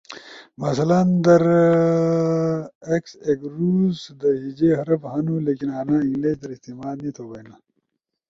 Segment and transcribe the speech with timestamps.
[0.61, 0.91] مثال
[1.25, 1.43] در
[3.05, 7.55] “ж” ایک روس در ہیجے حرف ہنو لیکن انا انگلش در استعمال نی تھو بینا